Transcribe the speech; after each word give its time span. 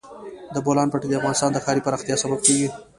د 0.53 0.55
بولان 0.65 0.87
پټي 0.91 1.07
د 1.09 1.13
افغانستان 1.19 1.49
د 1.53 1.57
ښاري 1.65 1.81
پراختیا 1.85 2.15
سبب 2.23 2.39
کېږي. 2.45 2.67